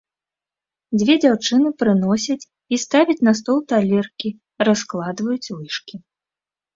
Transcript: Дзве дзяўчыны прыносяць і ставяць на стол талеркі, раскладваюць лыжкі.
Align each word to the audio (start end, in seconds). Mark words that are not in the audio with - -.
Дзве 0.99 1.15
дзяўчыны 1.25 1.69
прыносяць 1.81 2.47
і 2.75 2.79
ставяць 2.83 3.17
на 3.27 3.33
стол 3.41 3.59
талеркі, 3.73 4.29
раскладваюць 4.71 5.53
лыжкі. 5.59 5.95